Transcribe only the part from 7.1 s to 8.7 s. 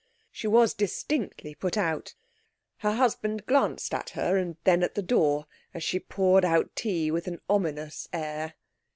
with an ominous air.